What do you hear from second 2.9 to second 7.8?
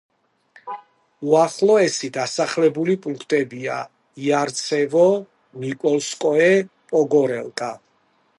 პუნქტებია: იარცევო, ნიკოლსკოე, პოგორელკა.